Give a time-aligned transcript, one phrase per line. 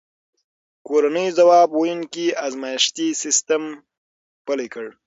[0.87, 3.63] کورنیو ځواب ویونکی ازمایښتي سیستم
[4.45, 4.85] پلی کړ.